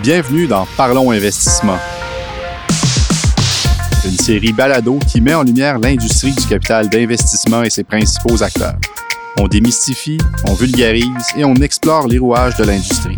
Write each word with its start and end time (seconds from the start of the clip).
Bienvenue 0.00 0.46
dans 0.46 0.66
Parlons 0.76 1.10
Investissement, 1.10 1.78
une 4.04 4.16
série 4.16 4.52
balado 4.52 4.98
qui 5.06 5.20
met 5.20 5.34
en 5.34 5.42
lumière 5.42 5.78
l'industrie 5.78 6.32
du 6.32 6.46
capital 6.46 6.88
d'investissement 6.88 7.62
et 7.62 7.70
ses 7.70 7.84
principaux 7.84 8.42
acteurs. 8.42 8.76
On 9.38 9.48
démystifie, 9.48 10.18
on 10.46 10.54
vulgarise 10.54 11.04
et 11.36 11.44
on 11.44 11.54
explore 11.56 12.06
les 12.06 12.18
rouages 12.18 12.56
de 12.56 12.64
l'industrie. 12.64 13.16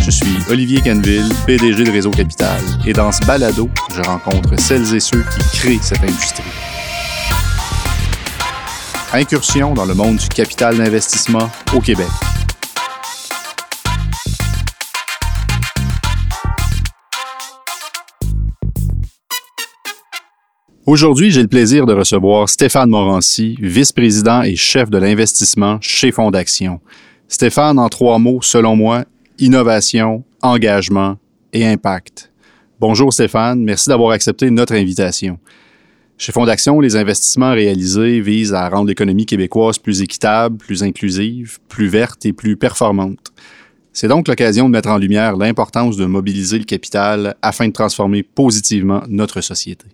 Je 0.00 0.10
suis 0.10 0.38
Olivier 0.50 0.80
Canville, 0.80 1.32
PDG 1.46 1.84
de 1.84 1.90
Réseau 1.90 2.10
Capital, 2.10 2.60
et 2.86 2.92
dans 2.92 3.12
ce 3.12 3.24
balado, 3.26 3.68
je 3.94 4.02
rencontre 4.02 4.58
celles 4.58 4.94
et 4.94 5.00
ceux 5.00 5.22
qui 5.22 5.58
créent 5.58 5.78
cette 5.82 6.02
industrie. 6.02 6.44
Incursion 9.12 9.74
dans 9.74 9.86
le 9.86 9.94
monde 9.94 10.18
du 10.18 10.28
capital 10.28 10.78
d'investissement 10.78 11.50
au 11.74 11.80
Québec. 11.80 12.06
Aujourd'hui, 20.86 21.32
j'ai 21.32 21.42
le 21.42 21.48
plaisir 21.48 21.86
de 21.86 21.92
recevoir 21.92 22.48
Stéphane 22.48 22.88
Morancy, 22.88 23.56
vice-président 23.60 24.42
et 24.42 24.54
chef 24.54 24.90
de 24.90 24.98
l'investissement 24.98 25.78
chez 25.80 26.12
Fondaction. 26.12 26.80
Stéphane, 27.26 27.80
en 27.80 27.88
trois 27.88 28.20
mots, 28.20 28.42
selon 28.42 28.76
moi, 28.76 29.04
innovation, 29.40 30.22
engagement 30.40 31.16
et 31.52 31.66
impact. 31.66 32.30
Bonjour 32.78 33.12
Stéphane, 33.12 33.60
merci 33.60 33.88
d'avoir 33.88 34.12
accepté 34.12 34.50
notre 34.50 34.74
invitation. 34.74 35.40
Chez 36.20 36.32
Fondaction, 36.32 36.80
les 36.80 36.96
investissements 36.96 37.52
réalisés 37.52 38.20
visent 38.20 38.52
à 38.52 38.68
rendre 38.68 38.88
l'économie 38.88 39.24
québécoise 39.24 39.78
plus 39.78 40.02
équitable, 40.02 40.58
plus 40.58 40.82
inclusive, 40.82 41.56
plus 41.66 41.88
verte 41.88 42.26
et 42.26 42.34
plus 42.34 42.58
performante. 42.58 43.32
C'est 43.94 44.06
donc 44.06 44.28
l'occasion 44.28 44.66
de 44.66 44.72
mettre 44.72 44.90
en 44.90 44.98
lumière 44.98 45.38
l'importance 45.38 45.96
de 45.96 46.04
mobiliser 46.04 46.58
le 46.58 46.66
capital 46.66 47.36
afin 47.40 47.68
de 47.68 47.72
transformer 47.72 48.22
positivement 48.22 49.02
notre 49.08 49.40
société. 49.40 49.86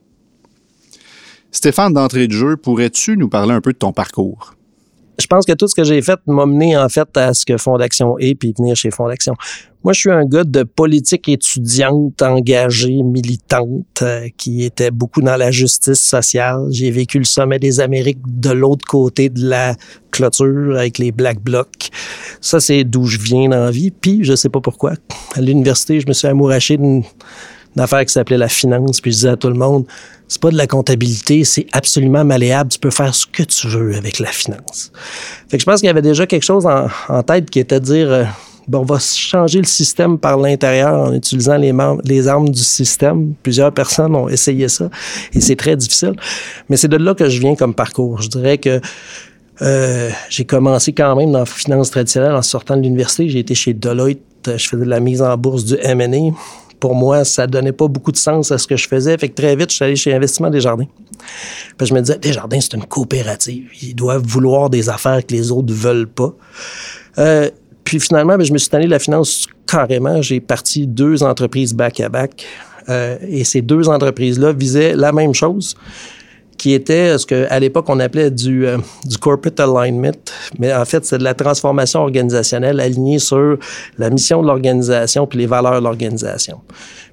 Stéphane, 1.53 1.93
d'entrée 1.93 2.27
de 2.27 2.33
jeu, 2.33 2.57
pourrais-tu 2.57 3.17
nous 3.17 3.29
parler 3.29 3.53
un 3.53 3.61
peu 3.61 3.73
de 3.73 3.79
ton 3.79 3.93
parcours? 3.93 4.56
Je 5.19 5.27
pense 5.27 5.47
que 5.47 5.53
tout 5.53 5.69
ce 5.69 5.75
que 5.75 5.85
j'ai 5.85 6.03
fait 6.03 6.19
m'a 6.27 6.47
mené 6.47 6.77
en 6.77 6.89
fait 6.89 7.09
à 7.17 7.35
ce 7.35 7.45
que 7.47 7.57
Fondaction 7.57 8.19
est 8.19 8.35
puis 8.35 8.55
venir 8.57 8.77
chez 8.77 8.91
Fondaction. 8.91 9.35
Moi, 9.87 9.93
je 9.93 10.01
suis 10.01 10.11
un 10.11 10.25
gars 10.25 10.43
de 10.43 10.65
politique 10.65 11.29
étudiante, 11.29 12.21
engagée, 12.21 13.05
militante, 13.05 14.03
euh, 14.03 14.27
qui 14.37 14.65
était 14.65 14.91
beaucoup 14.91 15.23
dans 15.23 15.37
la 15.37 15.53
justice 15.53 16.01
sociale. 16.01 16.67
J'ai 16.71 16.91
vécu 16.91 17.19
le 17.19 17.25
sommet 17.25 17.61
des 17.61 17.79
Amériques 17.79 18.19
de 18.27 18.51
l'autre 18.51 18.85
côté 18.85 19.29
de 19.29 19.49
la 19.49 19.77
clôture 20.11 20.77
avec 20.77 20.99
les 20.99 21.13
Black 21.13 21.41
Blocs. 21.41 21.91
Ça, 22.41 22.59
c'est 22.59 22.83
d'où 22.83 23.07
je 23.07 23.19
viens 23.21 23.49
dans 23.49 23.65
la 23.65 23.71
vie. 23.71 23.93
Puis, 23.93 24.25
je 24.25 24.35
sais 24.35 24.49
pas 24.49 24.61
pourquoi. 24.61 24.95
À 25.37 25.41
l'université, 25.41 26.01
je 26.01 26.09
me 26.09 26.15
suis 26.15 26.27
amouraché 26.27 26.79
d'une 26.79 27.05
affaire 27.83 28.05
qui 28.05 28.13
s'appelait 28.13 28.39
la 28.39 28.49
finance. 28.49 29.01
Puis 29.01 29.13
je 29.13 29.17
disais 29.17 29.29
à 29.29 29.37
tout 29.37 29.49
le 29.49 29.55
monde, 29.55 29.85
c'est 30.29 30.41
pas 30.41 30.51
de 30.51 30.57
la 30.57 30.67
comptabilité, 30.67 31.45
c'est 31.45 31.67
absolument 31.73 32.25
malléable. 32.25 32.71
Tu 32.71 32.79
peux 32.79 32.91
faire 32.91 33.15
ce 33.15 33.27
que 33.27 33.43
tu 33.43 33.69
veux 33.69 33.97
avec 33.97 34.19
la 34.19 34.31
finance. 34.31 34.91
Fait 35.49 35.57
que 35.57 35.61
je 35.61 35.67
pense 35.67 35.81
qu'il 35.81 35.87
y 35.87 35.91
avait 35.91 36.03
déjà 36.03 36.27
quelque 36.27 36.45
chose 36.45 36.67
en, 36.67 37.23
tête 37.23 37.51
qui 37.51 37.61
était 37.61 37.81
de 37.81 37.85
dire, 37.85 38.11
euh, 38.11 38.25
bon, 38.69 38.81
on 38.81 38.85
va 38.85 38.99
changer 38.99 39.59
le 39.59 39.67
système 39.67 40.19
par 40.19 40.37
l'intérieur 40.39 41.09
en 41.09 41.13
utilisant 41.13 41.57
les, 41.57 41.73
les 42.05 42.29
armes 42.29 42.49
du 42.49 42.63
système. 42.63 43.35
Plusieurs 43.43 43.73
personnes 43.73 44.15
ont 44.15 44.29
essayé 44.29 44.69
ça 44.69 44.91
et 45.33 45.41
c'est 45.41 45.57
très 45.57 45.77
difficile. 45.77 46.15
Mais 46.69 46.77
c'est 46.77 46.89
de 46.89 46.97
là 46.97 47.15
que 47.15 47.29
je 47.29 47.41
viens 47.41 47.55
comme 47.55 47.75
parcours. 47.75 48.21
Je 48.21 48.29
dirais 48.29 48.59
que 48.59 48.81
euh, 49.63 50.11
j'ai 50.29 50.45
commencé 50.45 50.93
quand 50.93 51.15
même 51.17 51.33
dans 51.33 51.41
la 51.41 51.47
finance 51.47 51.91
traditionnelle 51.91 52.35
en 52.35 52.43
sortant 52.43 52.77
de 52.77 52.83
l'université. 52.83 53.29
J'ai 53.29 53.39
été 53.39 53.55
chez 53.55 53.75
Deloitte. 53.75 54.21
Je 54.45 54.69
faisais 54.69 54.85
de 54.85 54.91
la 54.91 55.01
mise 55.01 55.23
en 55.23 55.37
bourse 55.37 55.65
du 55.65 55.77
M&A 55.81 56.33
pour 56.81 56.95
moi, 56.95 57.25
ça 57.25 57.47
donnait 57.47 57.73
pas 57.73 57.89
beaucoup 57.89 58.13
de 58.13 58.17
sens 58.17 58.53
à 58.53 58.59
ce 58.59 58.67
que 58.67 58.77
je 58.77 58.87
faisais. 58.87 59.17
Fait 59.19 59.29
que 59.29 59.35
très 59.35 59.57
vite, 59.57 59.71
je 59.71 59.77
suis 59.77 59.85
allé 59.85 59.97
chez 59.97 60.15
Investissement 60.15 60.51
Desjardins. 60.51 60.87
Puis 61.77 61.87
je 61.87 61.95
me 61.95 62.01
disais, 62.01 62.19
Desjardins, 62.19 62.61
c'est 62.61 62.75
une 62.75 62.85
coopérative. 62.85 63.69
Ils 63.83 63.95
doivent 63.95 64.25
vouloir 64.25 64.71
des 64.71 64.89
affaires 64.89 65.25
que 65.25 65.33
les 65.33 65.51
autres 65.51 65.73
veulent 65.73 66.09
pas. 66.09 66.35
Euh, 67.19 67.51
puis 67.85 68.01
finalement, 68.01 68.37
ben, 68.37 68.45
je 68.45 68.53
me 68.53 68.59
suis 68.59 68.69
tanné 68.69 68.87
de 68.87 68.91
la 68.91 68.99
finance 68.99 69.47
carrément. 69.67 70.21
J'ai 70.23 70.41
parti 70.41 70.87
deux 70.87 71.23
entreprises 71.23 71.75
back-à-back. 71.75 72.47
Euh, 72.89 73.17
et 73.29 73.45
ces 73.45 73.63
deux 73.63 73.89
entreprises-là 73.89 74.53
visaient 74.53 74.95
la 74.95 75.13
même 75.13 75.35
chose 75.35 75.77
qui 76.57 76.73
était 76.73 77.19
ce 77.19 77.27
qu'à 77.27 77.59
l'époque 77.59 77.87
on 77.89 78.01
appelait 78.01 78.31
du, 78.31 78.67
euh, 78.67 78.79
du 79.05 79.19
corporate 79.19 79.59
alignment, 79.61 80.17
mais 80.59 80.73
en 80.75 80.85
fait 80.85 81.05
c'est 81.05 81.19
de 81.19 81.25
la 81.25 81.35
transformation 81.35 82.01
organisationnelle 82.01 82.81
alignée 82.81 83.19
sur 83.19 83.59
la 83.99 84.11
mission 84.11 84.43
de 84.43 84.47
l'organisation 84.47 85.27
puis 85.27 85.39
les 85.39 85.47
valeurs 85.47 85.81
de 85.81 85.85
l'organisation. 85.85 86.61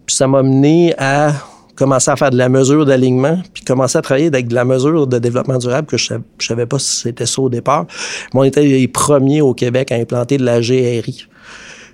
Puis 0.05 0.15
ça 0.15 0.27
m'a 0.27 0.43
mené 0.43 0.93
à 0.97 1.33
commencer 1.75 2.11
à 2.11 2.15
faire 2.15 2.29
de 2.29 2.37
la 2.37 2.49
mesure 2.49 2.85
d'alignement, 2.85 3.39
puis 3.53 3.63
commencer 3.63 3.97
à 3.97 4.01
travailler 4.01 4.27
avec 4.27 4.47
de 4.47 4.55
la 4.55 4.65
mesure 4.65 5.07
de 5.07 5.19
développement 5.19 5.57
durable 5.57 5.87
que 5.87 5.97
je 5.97 6.13
savais 6.39 6.65
pas 6.65 6.79
si 6.79 7.01
c'était 7.01 7.25
ça 7.25 7.41
au 7.41 7.49
départ. 7.49 7.85
Mais 8.33 8.39
on 8.39 8.43
était 8.43 8.63
les 8.63 8.87
premiers 8.87 9.41
au 9.41 9.53
Québec 9.53 9.91
à 9.91 9.95
implanter 9.95 10.37
de 10.37 10.45
la 10.45 10.61
GRI. 10.61 11.27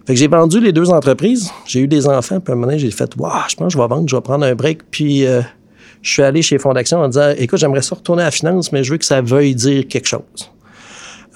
Fait 0.06 0.14
que 0.14 0.20
j'ai 0.20 0.28
vendu 0.28 0.60
les 0.60 0.72
deux 0.72 0.90
entreprises, 0.90 1.52
j'ai 1.66 1.82
eu 1.82 1.88
des 1.88 2.08
enfants, 2.08 2.40
puis 2.40 2.52
à 2.52 2.54
un 2.54 2.56
moment 2.56 2.68
donné, 2.68 2.80
j'ai 2.80 2.90
fait, 2.90 3.12
waouh, 3.18 3.32
je 3.48 3.56
pense 3.56 3.68
que 3.68 3.74
je 3.74 3.78
vais 3.78 3.88
vendre, 3.88 4.10
je 4.10 4.16
vais 4.16 4.22
prendre 4.22 4.44
un 4.44 4.56
break, 4.56 4.80
puis 4.90 5.26
euh, 5.26 5.42
je 6.02 6.12
suis 6.12 6.24
allé 6.24 6.42
chez 6.42 6.58
Fondaction 6.58 7.00
en 7.00 7.08
disant 7.08 7.34
Écoute, 7.38 7.60
j'aimerais 7.60 7.82
ça 7.82 7.96
retourner 7.96 8.24
à 8.24 8.26
la 8.26 8.32
finance, 8.32 8.72
mais 8.72 8.84
je 8.84 8.92
veux 8.92 8.98
que 8.98 9.06
ça 9.06 9.22
veuille 9.22 9.56
dire 9.56 9.88
quelque 9.88 10.08
chose. 10.08 10.52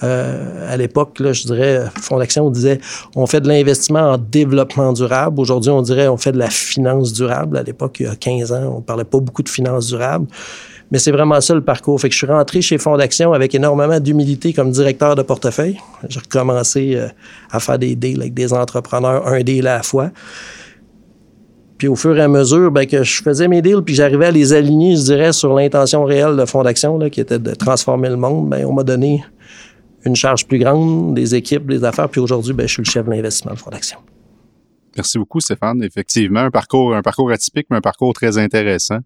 Euh, 0.02 0.72
à 0.72 0.76
l'époque, 0.76 1.20
là, 1.20 1.32
je 1.32 1.44
dirais, 1.44 1.84
Fondaction, 2.00 2.46
on 2.46 2.50
disait 2.50 2.80
on 3.14 3.26
fait 3.26 3.40
de 3.40 3.48
l'investissement 3.48 4.12
en 4.12 4.18
développement 4.18 4.92
durable. 4.92 5.40
Aujourd'hui, 5.40 5.70
on 5.70 5.82
dirait 5.82 6.08
on 6.08 6.16
fait 6.16 6.32
de 6.32 6.38
la 6.38 6.50
finance 6.50 7.12
durable. 7.12 7.56
À 7.56 7.62
l'époque, 7.62 7.96
il 8.00 8.06
y 8.06 8.08
a 8.08 8.16
15 8.16 8.52
ans, 8.52 8.74
on 8.78 8.80
parlait 8.80 9.04
pas 9.04 9.20
beaucoup 9.20 9.42
de 9.42 9.48
finance 9.48 9.86
durable. 9.86 10.26
Mais 10.90 10.98
c'est 10.98 11.12
vraiment 11.12 11.40
ça 11.40 11.54
le 11.54 11.62
parcours. 11.62 12.00
Fait 12.00 12.08
que 12.08 12.12
je 12.12 12.18
suis 12.18 12.26
rentré 12.26 12.60
chez 12.60 12.78
Fondaction 12.78 13.32
avec 13.32 13.54
énormément 13.54 13.98
d'humilité 14.00 14.52
comme 14.52 14.70
directeur 14.70 15.14
de 15.16 15.22
portefeuille. 15.22 15.78
J'ai 16.08 16.20
recommencé 16.20 16.94
euh, 16.96 17.08
à 17.50 17.60
faire 17.60 17.78
des 17.78 17.94
deals 17.96 18.20
avec 18.20 18.34
des 18.34 18.52
entrepreneurs, 18.52 19.26
un 19.26 19.42
deal 19.42 19.66
à 19.66 19.76
la 19.76 19.82
fois. 19.82 20.10
Puis 21.78 21.88
au 21.88 21.96
fur 21.96 22.16
et 22.16 22.20
à 22.20 22.28
mesure 22.28 22.70
ben, 22.70 22.86
que 22.86 23.02
je 23.02 23.22
faisais 23.22 23.48
mes 23.48 23.62
deals, 23.62 23.82
puis 23.82 23.94
j'arrivais 23.94 24.26
à 24.26 24.30
les 24.30 24.52
aligner, 24.52 24.96
je 24.96 25.02
dirais, 25.02 25.32
sur 25.32 25.54
l'intention 25.54 26.04
réelle 26.04 26.36
de 26.36 26.44
Fondaction, 26.44 26.98
là, 26.98 27.10
qui 27.10 27.20
était 27.20 27.38
de 27.38 27.54
transformer 27.54 28.08
le 28.08 28.16
monde, 28.16 28.48
ben, 28.48 28.64
on 28.64 28.72
m'a 28.72 28.84
donné 28.84 29.24
une 30.04 30.16
charge 30.16 30.46
plus 30.46 30.58
grande, 30.58 31.14
des 31.14 31.34
équipes, 31.34 31.66
des 31.66 31.82
affaires, 31.82 32.08
puis 32.08 32.20
aujourd'hui, 32.20 32.52
ben, 32.52 32.68
je 32.68 32.72
suis 32.74 32.82
le 32.82 32.90
chef 32.90 33.04
de 33.06 33.10
l'investissement 33.10 33.54
de 33.54 33.58
Fondaction. 33.58 33.98
Merci 34.96 35.18
beaucoup, 35.18 35.40
Stéphane. 35.40 35.82
Effectivement, 35.82 36.40
un 36.40 36.50
parcours, 36.50 36.94
un 36.94 37.02
parcours 37.02 37.30
atypique, 37.32 37.66
mais 37.70 37.78
un 37.78 37.80
parcours 37.80 38.12
très 38.12 38.38
intéressant. 38.38 38.98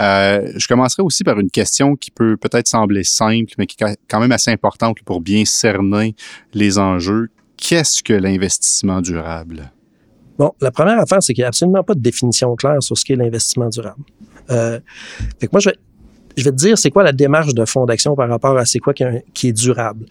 Euh, 0.00 0.50
je 0.56 0.66
commencerai 0.66 1.02
aussi 1.02 1.24
par 1.24 1.38
une 1.38 1.50
question 1.50 1.94
qui 1.94 2.10
peut 2.10 2.38
peut-être 2.38 2.66
sembler 2.66 3.04
simple, 3.04 3.52
mais 3.58 3.66
qui 3.66 3.76
est 3.84 3.98
quand 4.08 4.20
même 4.20 4.32
assez 4.32 4.50
importante 4.50 4.96
pour 5.04 5.20
bien 5.20 5.44
cerner 5.44 6.14
les 6.54 6.78
enjeux. 6.78 7.28
Qu'est-ce 7.58 8.02
que 8.02 8.14
l'investissement 8.14 9.02
durable? 9.02 9.70
Bon, 10.40 10.54
la 10.62 10.70
première 10.70 10.98
affaire, 10.98 11.22
c'est 11.22 11.34
qu'il 11.34 11.42
n'y 11.42 11.44
a 11.44 11.48
absolument 11.48 11.84
pas 11.84 11.92
de 11.92 12.00
définition 12.00 12.56
claire 12.56 12.82
sur 12.82 12.96
ce 12.96 13.04
qu'est 13.04 13.14
l'investissement 13.14 13.68
durable. 13.68 14.02
Euh, 14.50 14.80
fait 15.38 15.48
que 15.48 15.52
moi, 15.52 15.60
je 15.60 15.68
vais, 16.42 16.50
te 16.50 16.56
dire 16.56 16.78
c'est 16.78 16.90
quoi 16.90 17.02
la 17.02 17.12
démarche 17.12 17.52
de 17.52 17.62
fondation 17.66 18.16
par 18.16 18.26
rapport 18.26 18.56
à 18.56 18.64
c'est 18.64 18.78
quoi 18.78 18.94
qui, 18.94 19.48
est 19.48 19.52
durable. 19.52 20.06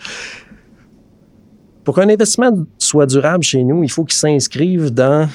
Pour 1.83 1.95
qu'un 1.95 2.07
investissement 2.07 2.51
soit 2.77 3.07
durable 3.07 3.43
chez 3.43 3.63
nous, 3.63 3.83
il 3.83 3.89
faut 3.89 4.05
qu'il 4.05 4.19
s'inscrive 4.19 4.91
dans 4.91 5.27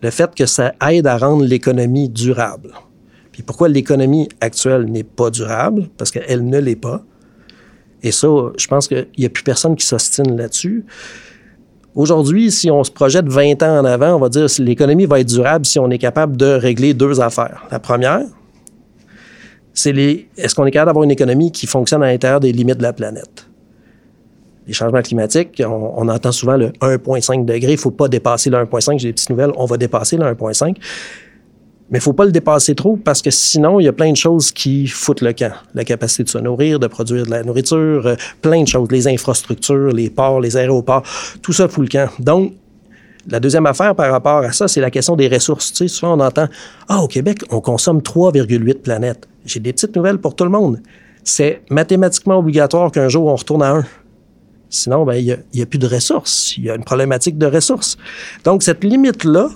le 0.00 0.10
fait 0.10 0.32
que 0.36 0.46
ça 0.46 0.72
aide 0.88 1.08
à 1.08 1.18
rendre 1.18 1.44
l'économie 1.44 2.08
durable. 2.08 2.74
Puis 3.32 3.42
pourquoi 3.42 3.68
l'économie 3.68 4.28
actuelle 4.40 4.84
n'est 4.84 5.02
pas 5.02 5.30
durable? 5.30 5.88
Parce 5.98 6.12
qu'elle 6.12 6.46
ne 6.46 6.60
l'est 6.60 6.76
pas. 6.76 7.02
Et 8.04 8.12
ça, 8.12 8.28
je 8.56 8.68
pense 8.68 8.86
qu'il 8.86 9.08
n'y 9.18 9.26
a 9.26 9.30
plus 9.30 9.42
personne 9.42 9.74
qui 9.74 9.84
s'ostine 9.84 10.36
là-dessus. 10.36 10.84
Aujourd'hui, 11.96 12.52
si 12.52 12.70
on 12.70 12.84
se 12.84 12.90
projette 12.90 13.26
20 13.26 13.62
ans 13.62 13.78
en 13.78 13.84
avant, 13.86 14.16
on 14.16 14.18
va 14.18 14.28
dire 14.28 14.48
que 14.54 14.62
l'économie 14.62 15.06
va 15.06 15.18
être 15.18 15.28
durable 15.28 15.64
si 15.64 15.78
on 15.78 15.90
est 15.90 15.96
capable 15.96 16.36
de 16.36 16.44
régler 16.44 16.92
deux 16.92 17.22
affaires. 17.22 17.66
La 17.70 17.78
première, 17.78 18.20
c'est 19.72 19.92
les, 19.92 20.28
est-ce 20.36 20.54
qu'on 20.54 20.66
est 20.66 20.70
capable 20.70 20.90
d'avoir 20.90 21.04
une 21.04 21.10
économie 21.10 21.50
qui 21.50 21.66
fonctionne 21.66 22.02
à 22.02 22.08
l'intérieur 22.08 22.38
des 22.40 22.52
limites 22.52 22.76
de 22.76 22.82
la 22.82 22.92
planète? 22.92 23.48
Les 24.66 24.74
changements 24.74 25.00
climatiques, 25.00 25.62
on, 25.66 26.08
entend 26.08 26.32
souvent 26.32 26.58
le 26.58 26.68
1,5 26.82 27.46
degré, 27.46 27.72
il 27.72 27.76
ne 27.76 27.80
faut 27.80 27.90
pas 27.90 28.08
dépasser 28.08 28.50
le 28.50 28.58
1,5. 28.58 28.98
J'ai 28.98 29.08
des 29.08 29.12
petites 29.14 29.30
nouvelles, 29.30 29.52
on 29.56 29.64
va 29.64 29.78
dépasser 29.78 30.18
le 30.18 30.24
1,5. 30.24 30.76
Mais 31.90 31.98
il 31.98 32.00
ne 32.00 32.02
faut 32.02 32.12
pas 32.12 32.24
le 32.24 32.32
dépasser 32.32 32.74
trop 32.74 32.96
parce 32.96 33.22
que 33.22 33.30
sinon, 33.30 33.78
il 33.78 33.84
y 33.84 33.88
a 33.88 33.92
plein 33.92 34.10
de 34.10 34.16
choses 34.16 34.50
qui 34.50 34.88
foutent 34.88 35.20
le 35.20 35.32
camp. 35.32 35.52
La 35.74 35.84
capacité 35.84 36.24
de 36.24 36.28
se 36.28 36.38
nourrir, 36.38 36.80
de 36.80 36.88
produire 36.88 37.24
de 37.24 37.30
la 37.30 37.44
nourriture, 37.44 38.06
euh, 38.06 38.16
plein 38.42 38.62
de 38.62 38.68
choses. 38.68 38.90
Les 38.90 39.06
infrastructures, 39.06 39.92
les 39.92 40.10
ports, 40.10 40.40
les 40.40 40.56
aéroports, 40.56 41.04
tout 41.42 41.52
ça 41.52 41.68
fout 41.68 41.84
le 41.84 41.88
camp. 41.88 42.10
Donc, 42.18 42.54
la 43.28 43.38
deuxième 43.38 43.66
affaire 43.66 43.94
par 43.94 44.10
rapport 44.10 44.38
à 44.38 44.52
ça, 44.52 44.66
c'est 44.66 44.80
la 44.80 44.90
question 44.90 45.14
des 45.14 45.28
ressources. 45.28 45.72
Tu 45.72 45.76
sais, 45.76 45.88
souvent, 45.88 46.16
on 46.16 46.20
entend 46.20 46.48
Ah, 46.88 47.02
au 47.02 47.08
Québec, 47.08 47.44
on 47.50 47.60
consomme 47.60 48.00
3,8 48.00 48.74
planètes. 48.82 49.28
J'ai 49.44 49.60
des 49.60 49.72
petites 49.72 49.94
nouvelles 49.94 50.18
pour 50.18 50.34
tout 50.34 50.44
le 50.44 50.50
monde. 50.50 50.80
C'est 51.22 51.62
mathématiquement 51.70 52.38
obligatoire 52.38 52.90
qu'un 52.90 53.08
jour, 53.08 53.26
on 53.26 53.36
retourne 53.36 53.62
à 53.62 53.70
1. 53.70 53.84
Sinon, 54.70 55.04
ben, 55.04 55.14
il 55.14 55.38
n'y 55.54 55.62
a, 55.62 55.66
plus 55.66 55.78
de 55.78 55.86
ressources. 55.86 56.56
Il 56.56 56.64
y 56.64 56.70
a 56.70 56.74
une 56.74 56.84
problématique 56.84 57.38
de 57.38 57.46
ressources. 57.46 57.96
Donc, 58.44 58.62
cette 58.62 58.82
limite-là 58.82 59.48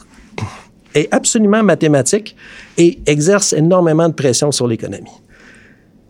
est 0.95 1.13
absolument 1.13 1.63
mathématique 1.63 2.37
et 2.79 2.99
exerce 3.07 3.53
énormément 3.53 4.09
de 4.09 4.15
pression 4.15 4.53
sur 4.53 4.67
l'économie. 4.67 5.11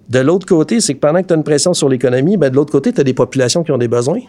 De 0.09 0.19
l'autre 0.19 0.47
côté, 0.47 0.81
c'est 0.81 0.94
que 0.94 0.99
pendant 0.99 1.23
que 1.23 1.29
tu 1.29 1.35
as 1.35 1.37
une 1.37 1.44
pression 1.44 1.73
sur 1.73 1.88
l'économie, 1.88 2.37
ben, 2.37 2.50
de 2.50 2.56
l'autre 2.56 2.73
côté, 2.73 2.93
tu 2.93 3.00
as 3.00 3.05
des 3.05 3.15
populations 3.15 3.62
qui 3.62 3.71
ont 3.71 3.79
des 3.79 3.88
besoins. 3.88 4.21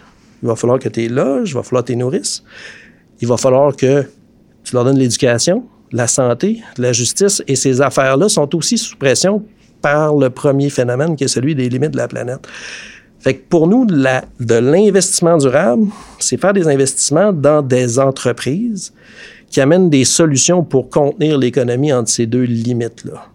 Il 0.44 0.48
va 0.48 0.56
falloir 0.56 0.80
que 0.80 0.90
tu 0.90 1.02
les 1.02 1.10
loges, 1.10 1.50
il 1.50 1.56
va 1.56 1.64
falloir 1.64 1.84
que 1.84 1.88
tu 1.88 1.94
les 1.94 2.00
nourrisses. 2.00 2.44
Il 3.20 3.28
va 3.28 3.38
falloir 3.38 3.76
que 3.76 4.06
tu 4.64 4.76
leur 4.76 4.84
donnes 4.84 4.98
l'éducation, 5.00 5.64
la 5.92 6.08
santé, 6.08 6.62
la 6.78 6.94
justice, 6.94 7.44
et 7.48 7.56
ces 7.56 7.82
affaires-là 7.82 8.30
sont 8.30 8.56
aussi 8.56 8.78
sous 8.78 8.96
pression 8.96 9.44
par 9.82 10.16
le 10.16 10.30
premier 10.30 10.70
phénomène 10.70 11.16
qui 11.16 11.24
est 11.24 11.28
celui 11.28 11.56
des 11.56 11.68
limites 11.68 11.92
de 11.92 11.98
la 11.98 12.08
planète. 12.08 12.48
Fait 13.20 13.36
que 13.36 13.44
pour 13.50 13.68
nous, 13.68 13.86
de 13.86 14.56
l'investissement 14.56 15.38
durable, 15.38 15.88
c'est 16.20 16.38
faire 16.38 16.54
des 16.54 16.68
investissements 16.68 17.32
dans 17.32 17.62
des 17.62 18.00
entreprises 18.00 18.94
qui 19.52 19.62
amènent 19.62 19.90
des 19.90 20.06
solutions 20.06 20.64
pour 20.64 20.90
contenir 20.90 21.38
l'économie 21.38 21.94
entre 21.94 22.10
ces 22.10 22.26
deux 22.26 22.44
limites-là. 22.44 23.28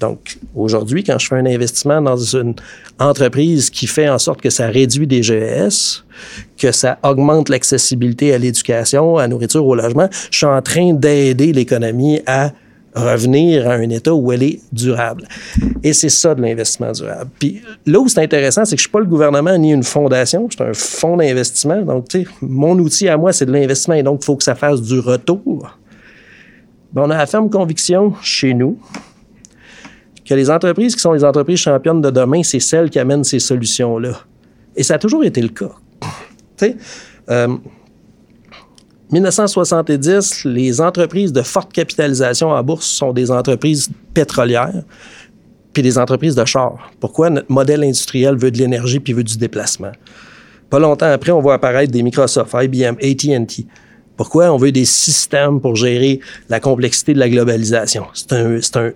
Donc, 0.00 0.38
aujourd'hui, 0.54 1.02
quand 1.02 1.18
je 1.18 1.28
fais 1.28 1.36
un 1.36 1.46
investissement 1.46 2.02
dans 2.02 2.16
une 2.16 2.54
entreprise 2.98 3.70
qui 3.70 3.86
fait 3.86 4.08
en 4.08 4.18
sorte 4.18 4.42
que 4.42 4.50
ça 4.50 4.66
réduit 4.66 5.06
des 5.06 5.22
GES, 5.22 6.04
que 6.58 6.72
ça 6.72 6.98
augmente 7.02 7.48
l'accessibilité 7.48 8.34
à 8.34 8.38
l'éducation, 8.38 9.16
à 9.16 9.22
la 9.22 9.28
nourriture, 9.28 9.64
au 9.64 9.74
logement, 9.74 10.08
je 10.30 10.36
suis 10.36 10.46
en 10.46 10.60
train 10.60 10.92
d'aider 10.92 11.52
l'économie 11.52 12.20
à 12.26 12.52
revenir 12.94 13.68
à 13.68 13.74
un 13.74 13.90
état 13.90 14.14
où 14.14 14.32
elle 14.32 14.42
est 14.42 14.60
durable. 14.72 15.26
Et 15.82 15.92
c'est 15.92 16.08
ça 16.08 16.34
de 16.34 16.42
l'investissement 16.42 16.92
durable. 16.92 17.30
Puis 17.38 17.62
là 17.86 17.98
où 17.98 18.08
c'est 18.08 18.20
intéressant, 18.20 18.64
c'est 18.64 18.76
que 18.76 18.80
je 18.80 18.86
ne 18.86 18.88
suis 18.88 18.92
pas 18.92 19.00
le 19.00 19.06
gouvernement 19.06 19.56
ni 19.58 19.72
une 19.72 19.82
fondation, 19.82 20.48
je 20.50 20.56
suis 20.56 20.70
un 20.70 20.74
fonds 20.74 21.16
d'investissement. 21.16 21.82
Donc, 21.82 22.08
tu 22.08 22.22
sais, 22.22 22.28
mon 22.40 22.78
outil 22.78 23.08
à 23.08 23.16
moi, 23.16 23.32
c'est 23.32 23.46
de 23.46 23.52
l'investissement 23.52 23.94
et 23.94 24.02
donc 24.02 24.20
il 24.22 24.24
faut 24.24 24.36
que 24.36 24.44
ça 24.44 24.54
fasse 24.54 24.80
du 24.80 24.98
retour. 24.98 25.78
Ben, 26.92 27.02
on 27.02 27.10
a 27.10 27.16
la 27.16 27.26
ferme 27.26 27.50
conviction 27.50 28.14
chez 28.22 28.54
nous 28.54 28.78
que 30.24 30.34
les 30.34 30.48
entreprises 30.50 30.94
qui 30.94 31.00
sont 31.00 31.12
les 31.12 31.24
entreprises 31.24 31.58
championnes 31.58 32.00
de 32.00 32.10
demain, 32.10 32.42
c'est 32.42 32.60
celles 32.60 32.88
qui 32.90 32.98
amènent 32.98 33.24
ces 33.24 33.40
solutions-là. 33.40 34.20
Et 34.76 34.82
ça 34.82 34.94
a 34.94 34.98
toujours 34.98 35.24
été 35.24 35.42
le 35.42 35.48
cas. 35.48 35.72
Tu 36.56 36.66
sais, 36.66 36.76
euh, 37.30 37.56
1970, 39.14 40.44
les 40.44 40.80
entreprises 40.80 41.32
de 41.32 41.42
forte 41.42 41.72
capitalisation 41.72 42.50
en 42.50 42.60
bourse 42.64 42.86
sont 42.86 43.12
des 43.12 43.30
entreprises 43.30 43.88
pétrolières 44.12 44.82
puis 45.72 45.84
des 45.84 45.98
entreprises 45.98 46.34
de 46.34 46.44
char. 46.44 46.90
Pourquoi 46.98 47.30
notre 47.30 47.50
modèle 47.50 47.84
industriel 47.84 48.36
veut 48.36 48.50
de 48.50 48.58
l'énergie 48.58 48.98
puis 48.98 49.12
veut 49.12 49.22
du 49.22 49.38
déplacement? 49.38 49.92
Pas 50.68 50.80
longtemps 50.80 51.06
après, 51.06 51.30
on 51.30 51.40
voit 51.40 51.54
apparaître 51.54 51.92
des 51.92 52.02
Microsoft, 52.02 52.56
IBM, 52.60 52.96
AT&T. 53.00 53.66
Pourquoi 54.16 54.50
on 54.50 54.56
veut 54.56 54.72
des 54.72 54.84
systèmes 54.84 55.60
pour 55.60 55.76
gérer 55.76 56.18
la 56.48 56.58
complexité 56.58 57.14
de 57.14 57.20
la 57.20 57.28
globalisation? 57.28 58.06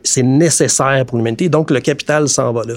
C'est 0.03 0.23
nécessaire 0.25 1.05
pour 1.07 1.19
l'humanité, 1.19 1.49
donc 1.49 1.71
le 1.71 1.79
capital 1.79 2.29
s'en 2.29 2.53
va 2.53 2.65
là. 2.65 2.75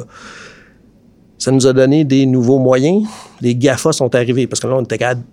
Ça 1.42 1.50
nous 1.50 1.66
a 1.66 1.74
donné 1.74 2.04
des 2.04 2.28
nouveaux 2.28 2.60
moyens. 2.60 3.04
Les 3.42 3.56
GAFA 3.56 3.94
sont 3.94 4.14
arrivés 4.14 4.46
parce 4.46 4.60
que 4.60 4.68
là, 4.68 4.76
on 4.76 4.84
était 4.84 5.00
capable 5.00 5.24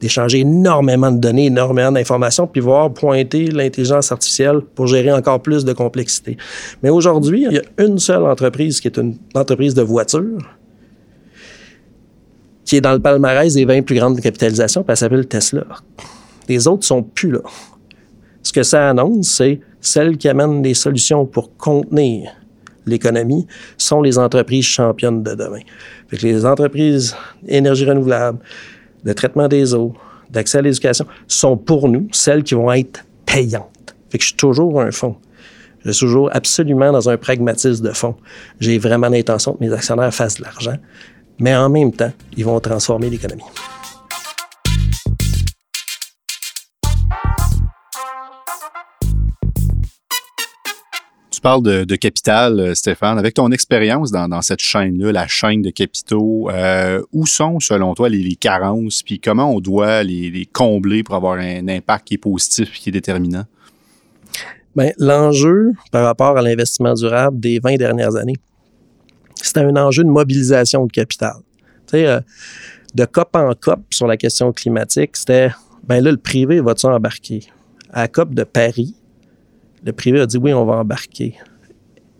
d'échanger 0.00 0.40
énormément 0.40 1.12
de 1.12 1.18
données, 1.18 1.46
énormément 1.46 1.92
d'informations, 1.92 2.48
puis 2.48 2.60
voir 2.60 2.92
pointer 2.92 3.46
l'intelligence 3.52 4.10
artificielle 4.10 4.60
pour 4.74 4.88
gérer 4.88 5.12
encore 5.12 5.40
plus 5.40 5.64
de 5.64 5.72
complexité. 5.72 6.36
Mais 6.82 6.90
aujourd'hui, 6.90 7.46
il 7.48 7.54
y 7.54 7.58
a 7.58 7.84
une 7.84 8.00
seule 8.00 8.24
entreprise 8.24 8.80
qui 8.80 8.88
est 8.88 8.98
une 8.98 9.18
entreprise 9.36 9.74
de 9.74 9.82
voitures 9.82 10.56
qui 12.64 12.74
est 12.74 12.80
dans 12.80 12.94
le 12.94 12.98
palmarès 12.98 13.54
des 13.54 13.64
20 13.64 13.82
plus 13.82 13.94
grandes 13.94 14.20
capitalisations, 14.20 14.82
puis 14.82 14.90
elle 14.90 14.96
s'appelle 14.96 15.28
Tesla. 15.28 15.62
Les 16.48 16.66
autres 16.66 16.84
sont 16.84 17.04
plus 17.04 17.30
là. 17.30 17.42
Ce 18.42 18.52
que 18.52 18.64
ça 18.64 18.90
annonce, 18.90 19.28
c'est 19.28 19.60
celles 19.80 20.16
qui 20.16 20.28
amènent 20.28 20.60
des 20.60 20.74
solutions 20.74 21.24
pour 21.24 21.56
contenir 21.56 22.32
l'économie 22.86 23.46
sont 23.76 24.00
les 24.00 24.18
entreprises 24.18 24.64
championnes 24.64 25.22
de 25.22 25.34
demain. 25.34 25.60
Fait 26.08 26.16
que 26.16 26.26
les 26.26 26.46
entreprises 26.46 27.14
d'énergie 27.42 27.84
renouvelable, 27.84 28.38
de 29.04 29.12
traitement 29.12 29.48
des 29.48 29.74
eaux, 29.74 29.94
d'accès 30.30 30.58
à 30.58 30.62
l'éducation 30.62 31.06
sont 31.28 31.56
pour 31.56 31.88
nous 31.88 32.08
celles 32.12 32.42
qui 32.42 32.54
vont 32.54 32.72
être 32.72 33.04
payantes. 33.24 33.94
Fait 34.10 34.18
que 34.18 34.24
je 34.24 34.28
suis 34.28 34.36
toujours 34.36 34.80
un 34.80 34.90
fonds. 34.90 35.16
Je 35.84 35.92
suis 35.92 36.06
toujours 36.06 36.30
absolument 36.32 36.90
dans 36.90 37.08
un 37.08 37.16
pragmatisme 37.16 37.84
de 37.86 37.92
fond. 37.92 38.16
J'ai 38.58 38.78
vraiment 38.78 39.08
l'intention 39.08 39.54
que 39.54 39.64
mes 39.64 39.72
actionnaires 39.72 40.12
fassent 40.12 40.38
de 40.38 40.42
l'argent, 40.42 40.76
mais 41.38 41.54
en 41.54 41.68
même 41.68 41.92
temps, 41.92 42.12
ils 42.36 42.44
vont 42.44 42.58
transformer 42.58 43.08
l'économie. 43.08 43.42
Parles 51.46 51.86
de, 51.86 51.94
capital, 51.94 52.58
euh, 52.58 52.74
Stéphane. 52.74 53.20
Avec 53.20 53.34
ton 53.34 53.52
expérience 53.52 54.10
dans, 54.10 54.42
cette 54.42 54.58
chaîne-là, 54.58 55.12
la 55.12 55.28
chaîne 55.28 55.62
de 55.62 55.70
capitaux, 55.70 56.50
euh, 56.50 57.00
où 57.12 57.24
sont, 57.24 57.60
selon 57.60 57.94
toi, 57.94 58.08
les, 58.08 58.34
carences, 58.34 59.04
puis 59.04 59.20
comment 59.20 59.54
on 59.54 59.60
doit 59.60 60.02
les, 60.02 60.48
combler 60.52 61.04
pour 61.04 61.14
avoir 61.14 61.38
un 61.38 61.68
impact 61.68 62.08
qui 62.08 62.14
est 62.14 62.18
positif 62.18 62.68
et 62.74 62.78
qui 62.80 62.88
est 62.88 62.92
déterminant? 62.92 63.44
Bien, 64.74 64.90
l'enjeu 64.98 65.70
par 65.92 66.04
rapport 66.04 66.36
à 66.36 66.42
l'investissement 66.42 66.94
durable 66.94 67.38
des 67.38 67.60
20 67.60 67.76
dernières 67.76 68.16
années, 68.16 68.36
c'était 69.40 69.60
un 69.60 69.76
enjeu 69.76 70.02
de 70.02 70.10
mobilisation 70.10 70.84
de 70.84 70.90
capital. 70.90 71.36
Tu 71.86 71.92
sais, 71.92 72.06
euh, 72.08 72.20
de 72.96 73.04
COP 73.04 73.36
en 73.36 73.52
COP 73.54 73.82
sur 73.90 74.08
la 74.08 74.16
question 74.16 74.52
climatique, 74.52 75.16
c'était, 75.16 75.50
ben 75.84 76.02
là, 76.02 76.10
le 76.10 76.16
privé 76.16 76.60
va-tu 76.60 76.86
embarquer? 76.86 77.44
À 77.92 78.08
COP 78.08 78.34
de 78.34 78.42
Paris, 78.42 78.96
le 79.86 79.92
privé 79.92 80.20
a 80.20 80.26
dit 80.26 80.36
oui, 80.36 80.52
on 80.52 80.66
va 80.66 80.74
embarquer. 80.74 81.34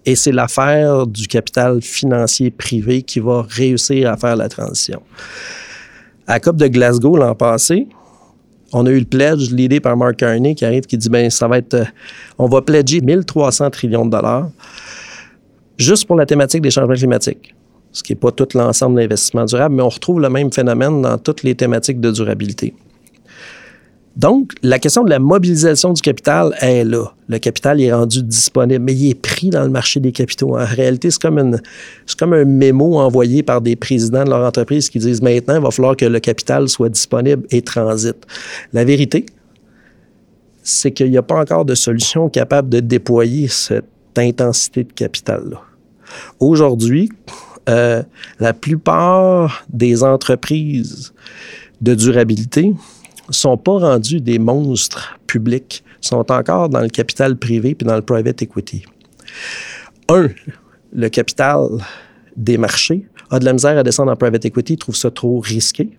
Et 0.04 0.14
c'est 0.14 0.30
l'affaire 0.30 1.04
du 1.06 1.26
capital 1.26 1.82
financier 1.82 2.52
privé 2.52 3.02
qui 3.02 3.18
va 3.18 3.44
réussir 3.48 4.10
à 4.10 4.16
faire 4.16 4.36
la 4.36 4.48
transition. 4.48 5.02
À 6.28 6.34
la 6.34 6.40
COP 6.40 6.56
de 6.56 6.68
Glasgow 6.68 7.16
l'an 7.16 7.34
passé, 7.34 7.88
on 8.72 8.86
a 8.86 8.90
eu 8.90 9.00
le 9.00 9.04
pledge 9.04 9.50
l'idée 9.50 9.80
par 9.80 9.96
Mark 9.96 10.16
Carney 10.16 10.54
qui 10.54 10.64
arrive 10.64 10.84
qui 10.84 10.96
dit 10.96 11.08
ben 11.08 11.28
ça 11.28 11.48
va 11.48 11.58
être 11.58 11.74
euh, 11.74 11.84
on 12.38 12.46
va 12.46 12.62
pledger 12.62 13.00
1300 13.00 13.70
trillions 13.70 14.06
de 14.06 14.10
dollars 14.10 14.48
juste 15.76 16.06
pour 16.06 16.16
la 16.16 16.26
thématique 16.26 16.62
des 16.62 16.70
changements 16.70 16.94
climatiques. 16.94 17.54
Ce 17.90 18.02
qui 18.02 18.12
n'est 18.12 18.16
pas 18.16 18.30
tout 18.30 18.48
l'ensemble 18.54 18.96
de 18.96 19.00
l'investissement 19.00 19.44
durable, 19.44 19.74
mais 19.74 19.82
on 19.82 19.88
retrouve 19.88 20.20
le 20.20 20.28
même 20.28 20.52
phénomène 20.52 21.02
dans 21.02 21.18
toutes 21.18 21.42
les 21.42 21.54
thématiques 21.54 22.00
de 22.00 22.12
durabilité. 22.12 22.74
Donc, 24.16 24.52
la 24.62 24.78
question 24.78 25.04
de 25.04 25.10
la 25.10 25.18
mobilisation 25.18 25.92
du 25.92 26.00
capital 26.00 26.54
est 26.60 26.84
là. 26.84 27.12
Le 27.28 27.38
capital 27.38 27.82
est 27.82 27.92
rendu 27.92 28.22
disponible, 28.22 28.82
mais 28.82 28.94
il 28.94 29.10
est 29.10 29.20
pris 29.20 29.50
dans 29.50 29.62
le 29.62 29.68
marché 29.68 30.00
des 30.00 30.12
capitaux. 30.12 30.56
En 30.56 30.64
réalité, 30.64 31.10
c'est 31.10 31.20
comme, 31.20 31.38
une, 31.38 31.60
comme 32.18 32.32
un 32.32 32.46
mémo 32.46 32.98
envoyé 32.98 33.42
par 33.42 33.60
des 33.60 33.76
présidents 33.76 34.24
de 34.24 34.30
leur 34.30 34.46
entreprise 34.46 34.88
qui 34.88 35.00
disent 35.00 35.20
maintenant, 35.20 35.56
il 35.56 35.62
va 35.62 35.70
falloir 35.70 35.96
que 35.96 36.06
le 36.06 36.18
capital 36.18 36.66
soit 36.68 36.88
disponible 36.88 37.46
et 37.50 37.60
transite. 37.60 38.26
La 38.72 38.84
vérité, 38.84 39.26
c'est 40.62 40.92
qu'il 40.92 41.10
n'y 41.10 41.18
a 41.18 41.22
pas 41.22 41.38
encore 41.38 41.66
de 41.66 41.74
solution 41.74 42.30
capable 42.30 42.70
de 42.70 42.80
déployer 42.80 43.48
cette 43.48 43.84
intensité 44.16 44.84
de 44.84 44.92
capital-là. 44.94 45.60
Aujourd'hui, 46.40 47.10
euh, 47.68 48.02
la 48.40 48.54
plupart 48.54 49.66
des 49.68 50.02
entreprises 50.02 51.12
de 51.82 51.94
durabilité 51.94 52.72
sont 53.30 53.56
pas 53.56 53.78
rendus 53.78 54.20
des 54.20 54.38
monstres 54.38 55.18
publics, 55.26 55.84
sont 56.00 56.30
encore 56.30 56.68
dans 56.68 56.80
le 56.80 56.88
capital 56.88 57.36
privé 57.36 57.74
puis 57.74 57.86
dans 57.86 57.96
le 57.96 58.02
private 58.02 58.42
equity. 58.42 58.84
Un, 60.08 60.28
le 60.92 61.08
capital 61.08 61.68
des 62.36 62.58
marchés 62.58 63.06
a 63.30 63.38
de 63.38 63.44
la 63.44 63.52
misère 63.52 63.76
à 63.78 63.82
descendre 63.82 64.12
en 64.12 64.16
private 64.16 64.44
equity, 64.44 64.76
trouve 64.76 64.96
ça 64.96 65.10
trop 65.10 65.40
risqué. 65.40 65.96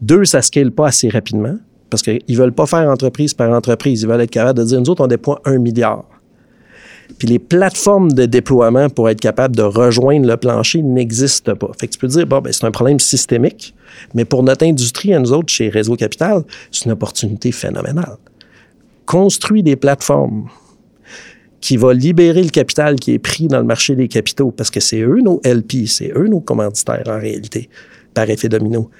Deux, 0.00 0.24
ça 0.24 0.38
ne 0.38 0.42
scale 0.42 0.70
pas 0.70 0.88
assez 0.88 1.08
rapidement 1.08 1.56
parce 1.90 2.02
qu'ils 2.02 2.22
ne 2.28 2.36
veulent 2.36 2.52
pas 2.52 2.66
faire 2.66 2.88
entreprise 2.88 3.34
par 3.34 3.50
entreprise. 3.50 4.02
Ils 4.02 4.08
veulent 4.08 4.20
être 4.20 4.30
capables 4.30 4.58
de 4.58 4.64
dire, 4.64 4.80
nous 4.80 4.90
autres, 4.90 5.02
on 5.02 5.08
déploie 5.08 5.40
un 5.44 5.58
milliard. 5.58 6.04
Puis 7.16 7.26
les 7.26 7.38
plateformes 7.38 8.12
de 8.12 8.26
déploiement 8.26 8.90
pour 8.90 9.08
être 9.08 9.20
capable 9.20 9.56
de 9.56 9.62
rejoindre 9.62 10.26
le 10.26 10.36
plancher 10.36 10.82
n'existent 10.82 11.56
pas. 11.56 11.70
Fait 11.78 11.86
que 11.86 11.92
tu 11.92 11.98
peux 11.98 12.06
dire, 12.06 12.26
bon, 12.26 12.40
ben, 12.40 12.52
c'est 12.52 12.64
un 12.64 12.70
problème 12.70 13.00
systémique, 13.00 13.74
mais 14.14 14.24
pour 14.24 14.42
notre 14.42 14.66
industrie, 14.66 15.14
à 15.14 15.18
nous 15.18 15.32
autres, 15.32 15.52
chez 15.52 15.68
Réseau 15.68 15.96
Capital, 15.96 16.42
c'est 16.70 16.84
une 16.84 16.92
opportunité 16.92 17.50
phénoménale. 17.50 18.16
Construire 19.06 19.62
des 19.62 19.76
plateformes 19.76 20.48
qui 21.60 21.76
vont 21.76 21.90
libérer 21.90 22.42
le 22.42 22.50
capital 22.50 22.96
qui 22.96 23.12
est 23.12 23.18
pris 23.18 23.48
dans 23.48 23.58
le 23.58 23.64
marché 23.64 23.96
des 23.96 24.08
capitaux, 24.08 24.50
parce 24.50 24.70
que 24.70 24.80
c'est 24.80 25.00
eux 25.00 25.20
nos 25.22 25.40
LP, 25.44 25.86
c'est 25.86 26.12
eux 26.14 26.28
nos 26.28 26.40
commanditaires 26.40 27.04
en 27.06 27.18
réalité, 27.18 27.68
par 28.14 28.28
effet 28.30 28.48
domino. 28.48 28.90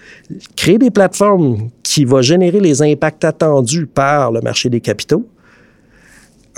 Créer 0.57 0.79
des 0.79 0.91
plateformes 0.91 1.69
qui 1.83 2.05
vont 2.05 2.23
générer 2.23 2.61
les 2.61 2.83
impacts 2.83 3.25
attendus 3.25 3.87
par 3.87 4.33
le 4.33 4.41
marché 4.41 4.71
des 4.71 4.81
capitaux, 4.81 5.27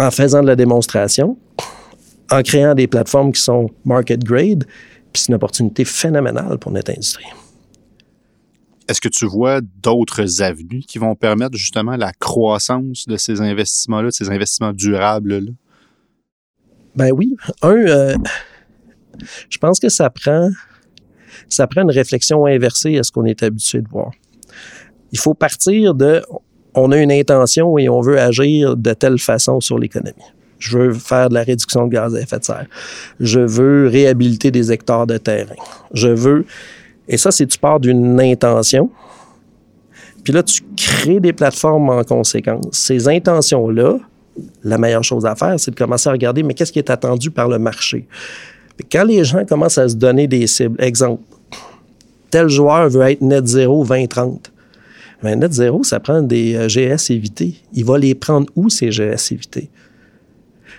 en 0.01 0.11
faisant 0.11 0.41
de 0.41 0.47
la 0.47 0.57
démonstration, 0.57 1.37
en 2.31 2.43
créant 2.43 2.75
des 2.75 2.87
plateformes 2.87 3.33
qui 3.33 3.43
sont 3.43 3.69
market 3.85 4.25
grade 4.25 4.65
Puis 5.13 5.23
c'est 5.23 5.29
une 5.29 5.35
opportunité 5.35 5.85
phénoménale 5.85 6.59
pour 6.59 6.73
notre 6.73 6.91
industrie. 6.91 7.27
Est-ce 8.89 9.01
que 9.01 9.11
tu 9.11 9.27
vois 9.27 9.61
d'autres 9.61 10.43
avenues 10.43 10.81
qui 10.81 10.99
vont 10.99 11.15
permettre 11.15 11.57
justement 11.57 11.97
la 11.97 12.13
croissance 12.15 13.07
de 13.07 13.17
ces 13.17 13.43
investissements-là, 13.43 14.07
de 14.07 14.13
ces 14.13 14.31
investissements 14.31 14.73
durables-là? 14.73 15.53
Ben 16.97 17.13
oui. 17.13 17.37
Un, 17.63 17.77
euh, 17.77 18.17
je 19.51 19.59
pense 19.59 19.79
que 19.79 19.91
ça 19.91 20.09
prend, 20.09 20.51
ça 21.49 21.67
prend 21.67 21.83
une 21.83 21.91
réflexion 21.91 22.47
inversée 22.47 22.99
à 22.99 23.03
ce 23.03 23.13
qu'on 23.13 23.27
est 23.27 23.43
habitué 23.43 23.83
de 23.83 23.89
voir. 23.89 24.11
Il 25.13 25.19
faut 25.19 25.35
partir 25.35 25.95
de, 25.95 26.23
on 26.75 26.93
a 26.93 26.99
une 26.99 27.13
intention 27.13 27.79
et 27.79 27.89
on 27.89 28.01
veut 28.01 28.19
agir 28.19 28.77
de 28.77 28.93
telle 28.93 29.19
façon 29.19 29.61
sur 29.61 29.79
l'économie. 29.79 30.15
Je 30.59 30.77
veux 30.77 30.93
faire 30.93 31.31
de 31.31 31.35
la 31.35 31.43
réduction 31.43 31.87
de 31.87 31.93
gaz 31.93 32.15
à 32.15 32.21
effet 32.21 32.39
de 32.39 32.45
serre. 32.45 32.67
Je 33.19 33.41
veux 33.41 33.89
réhabiliter 33.89 34.51
des 34.51 34.71
hectares 34.71 35.07
de 35.07 35.17
terrain. 35.17 35.55
Je 35.95 36.09
veux. 36.09 36.45
Et 37.09 37.17
ça, 37.17 37.31
c'est 37.31 37.47
tu 37.47 37.59
pars 37.59 37.81
d'une 37.81 38.21
intention. 38.21 38.91
Puis 40.23 40.35
là, 40.35 40.43
tu 40.43 40.61
crées 40.77 41.19
des 41.19 41.33
plateformes 41.33 41.89
en 41.89 42.05
conséquence. 42.05 42.67
Ces 42.73 43.09
intentions-là, 43.09 43.99
la 44.63 44.77
meilleure 44.77 45.03
chose 45.03 45.25
à 45.25 45.35
faire, 45.35 45.59
c'est 45.59 45.71
de 45.71 45.77
commencer 45.77 46.11
à 46.11 46.13
regarder, 46.13 46.43
mais 46.43 46.53
qu'est-ce 46.53 46.73
qui 46.73 46.79
est 46.79 46.91
attendu 46.91 47.31
par 47.31 47.49
le 47.49 47.59
marché? 47.59 48.07
quand 48.91 49.05
les 49.05 49.25
gens 49.25 49.45
commencent 49.45 49.79
à 49.79 49.89
se 49.89 49.97
donner 49.97 50.27
des 50.27 50.47
cibles, 50.47 50.83
exemple, 50.83 51.23
tel 52.31 52.49
joueur 52.49 52.89
veut 52.89 53.03
être 53.03 53.21
net 53.21 53.47
zéro 53.47 53.85
2030. 53.85 54.53
Mais 55.23 55.37
net 55.37 55.53
zéro, 55.53 55.85
ça 55.85 56.01
prend 56.01 56.23
des 56.23 56.55
euh, 56.55 56.69
GS 56.69 57.11
évités. 57.11 57.55
Il 57.73 57.85
va 57.85 57.99
les 57.99 58.15
prendre 58.15 58.47
où, 58.57 58.71
ces 58.71 58.89
GS 58.89 59.33
évités? 59.33 59.71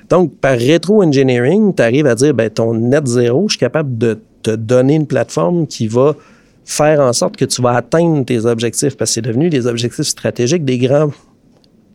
Donc, 0.10 0.36
par 0.38 0.58
rétro-engineering, 0.58 1.74
tu 1.76 1.82
arrives 1.82 2.08
à 2.08 2.16
dire, 2.16 2.34
ben, 2.34 2.50
ton 2.50 2.74
net 2.74 3.06
zéro, 3.08 3.48
je 3.48 3.54
suis 3.54 3.60
capable 3.60 3.98
de 3.98 4.20
te 4.42 4.52
donner 4.52 4.96
une 4.96 5.08
plateforme 5.08 5.68
qui 5.68 5.88
va 5.88 6.16
faire 6.66 7.00
en 7.00 7.14
sorte 7.14 7.38
que 7.38 7.46
tu 7.46 7.62
vas 7.62 7.76
atteindre 7.76 8.26
tes 8.26 8.46
objectifs, 8.46 8.98
parce 8.98 9.12
que 9.12 9.16
c'est 9.16 9.22
devenu 9.22 9.50
des 9.50 9.68
objectifs 9.68 10.08
stratégiques 10.08 10.66
des 10.66 10.80
grands 10.80 11.12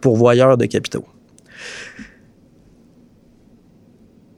pourvoyeurs 0.00 0.57
de 0.57 0.67
capitaux. 0.67 1.05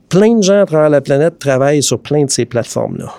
Plein 0.09 0.37
de 0.37 0.43
gens 0.43 0.63
à 0.63 0.67
travers 0.67 0.89
la 0.89 1.03
planète 1.03 1.39
travaillent 1.39 1.83
sur 1.83 2.01
plein 2.01 2.25
de 2.25 2.31
ces 2.31 2.47
plateformes-là. 2.47 3.13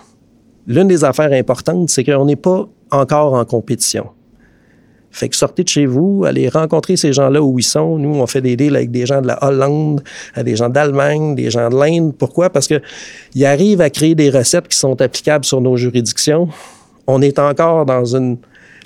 L'une 0.65 0.87
des 0.87 1.03
affaires 1.03 1.31
importantes, 1.31 1.89
c'est 1.89 2.03
qu'on 2.03 2.25
n'est 2.25 2.35
pas 2.35 2.67
encore 2.91 3.33
en 3.33 3.45
compétition. 3.45 4.07
Fait 5.11 5.27
que 5.27 5.35
sortez 5.35 5.63
de 5.63 5.67
chez 5.67 5.85
vous, 5.85 6.23
allez 6.25 6.49
rencontrer 6.49 6.95
ces 6.95 7.13
gens-là 7.13 7.41
où 7.41 7.57
ils 7.57 7.63
sont. 7.63 7.97
Nous, 7.97 8.15
on 8.15 8.27
fait 8.27 8.41
des 8.41 8.55
deals 8.55 8.75
avec 8.75 8.91
des 8.91 9.05
gens 9.05 9.21
de 9.21 9.27
la 9.27 9.43
Hollande, 9.43 10.03
des 10.37 10.55
gens 10.55 10.69
d'Allemagne, 10.69 11.35
des 11.35 11.49
gens 11.49 11.69
de 11.69 11.75
l'Inde. 11.75 12.13
Pourquoi? 12.15 12.49
Parce 12.49 12.67
qu'ils 12.67 13.45
arrivent 13.45 13.81
à 13.81 13.89
créer 13.89 14.15
des 14.15 14.29
recettes 14.29 14.67
qui 14.67 14.77
sont 14.77 15.01
applicables 15.01 15.45
sur 15.45 15.61
nos 15.61 15.75
juridictions. 15.77 16.47
On 17.07 17.21
est 17.21 17.39
encore 17.39 17.85
dans 17.85 18.15
une 18.15 18.37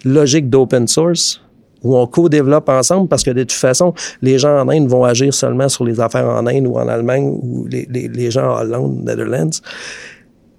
logique 0.06 0.50
d'open 0.50 0.88
source 0.88 1.42
où 1.84 1.98
on 1.98 2.08
co-développe 2.08 2.70
ensemble 2.70 3.10
parce 3.10 3.24
que 3.24 3.32
de 3.32 3.44
toute 3.44 3.52
façon, 3.52 3.94
les 4.22 4.40
gens 4.40 4.62
en 4.62 4.70
Inde 4.70 4.88
vont 4.88 5.04
agir 5.04 5.34
seulement 5.34 5.68
sur 5.68 5.84
les 5.84 6.00
affaires 6.00 6.28
en 6.28 6.48
Inde 6.48 6.68
ou 6.68 6.78
en 6.78 6.88
Allemagne 6.88 7.26
ou 7.26 7.68
les, 7.70 7.86
les 7.86 8.32
gens 8.32 8.54
en 8.54 8.62
Hollande, 8.62 9.04
Netherlands. 9.04 9.60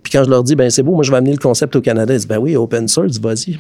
Puis 0.03 0.13
quand 0.13 0.25
je 0.25 0.29
leur 0.29 0.43
dis, 0.43 0.55
ben 0.55 0.69
c'est 0.69 0.83
beau, 0.83 0.93
moi 0.93 1.03
je 1.03 1.11
vais 1.11 1.17
amener 1.17 1.33
le 1.33 1.39
concept 1.39 1.75
au 1.77 1.81
Canada, 1.81 2.13
ils 2.13 2.19
disent, 2.19 2.29
ben 2.29 2.37
oui, 2.37 2.55
open 2.55 2.87
source, 2.87 3.19
vas-y 3.19 3.59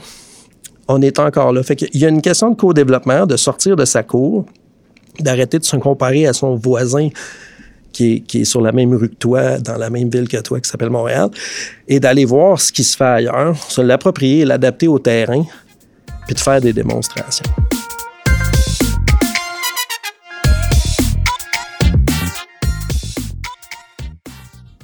on 0.88 1.00
est 1.02 1.18
encore 1.18 1.52
là. 1.52 1.62
Fait 1.62 1.76
qu'il 1.76 2.00
y 2.00 2.04
a 2.04 2.08
une 2.08 2.22
question 2.22 2.50
de 2.50 2.56
co-développement, 2.56 3.26
de 3.26 3.36
sortir 3.36 3.76
de 3.76 3.84
sa 3.84 4.02
cour, 4.02 4.46
d'arrêter 5.20 5.58
de 5.58 5.64
se 5.64 5.76
comparer 5.76 6.26
à 6.26 6.32
son 6.32 6.56
voisin 6.56 7.08
qui 7.92 8.24
est, 8.34 8.44
sur 8.44 8.60
la 8.60 8.72
même 8.72 8.92
rue 8.94 9.08
que 9.08 9.14
toi, 9.14 9.58
dans 9.58 9.76
la 9.76 9.88
même 9.88 10.10
ville 10.10 10.28
que 10.28 10.40
toi, 10.40 10.60
qui 10.60 10.68
s'appelle 10.68 10.90
Montréal, 10.90 11.30
et 11.86 12.00
d'aller 12.00 12.24
voir 12.24 12.60
ce 12.60 12.72
qui 12.72 12.82
se 12.82 12.96
fait 12.96 13.04
ailleurs, 13.04 13.56
se 13.56 13.80
l'approprier, 13.80 14.44
l'adapter 14.44 14.88
au 14.88 14.98
terrain, 14.98 15.44
puis 16.26 16.34
de 16.34 16.40
faire 16.40 16.60
des 16.60 16.72
démonstrations. 16.72 17.44